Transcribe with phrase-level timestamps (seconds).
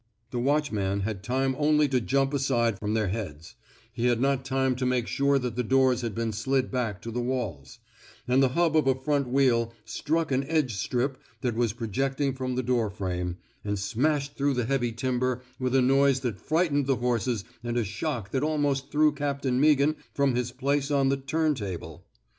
[0.31, 3.53] The watchman had time only to jump aside from their heads;
[3.93, 7.11] he had not time to make sure that the doors had been slid back to
[7.11, 7.77] the walls;
[8.27, 12.55] and the hub of a front wheel struck an edge strip that was projecting from
[12.55, 16.87] the door frame, and smashed through the heavy timber with a noise that fright ened
[16.87, 21.17] the horses and a shock that almost threw Captain Meaghan from his place on the
[21.17, 22.03] '* turntable."